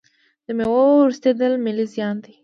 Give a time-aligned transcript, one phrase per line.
[0.45, 2.33] د میوو ورستیدل ملي زیان دی.